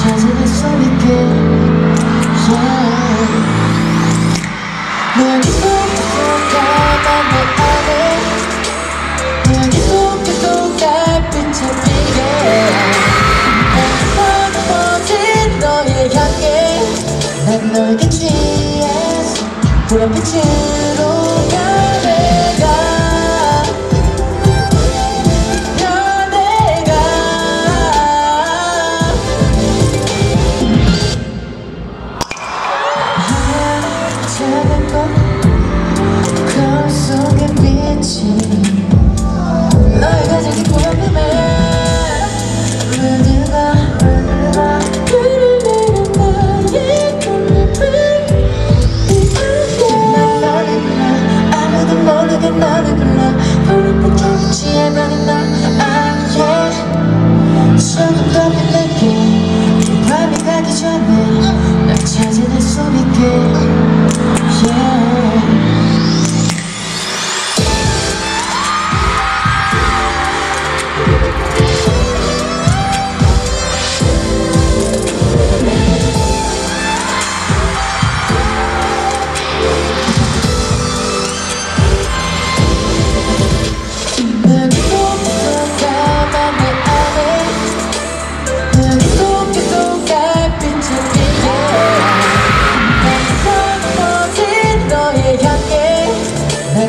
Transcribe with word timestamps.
찾아낼 0.00 0.46
수 0.46 0.66
있게. 0.66 1.04
yeah 2.48 2.90
널 5.18 5.20
잊고 5.44 5.64
가만 6.52 7.20
내 7.30 7.34
안에 7.60 7.90
널 9.44 9.54
잊고 9.74 9.90
계속 10.24 10.46
달빛에 10.78 11.60
피게. 11.84 12.18
모든 14.16 15.08
너의 15.60 15.90
향해. 16.14 16.44
난 17.46 17.48
너에게 17.72 18.08
취했어 18.08 19.44
불안빛이 19.88 20.34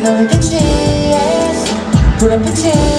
널 0.00 0.26
빛이 0.28 0.58
불안 2.18 2.42
빛이 2.42 2.91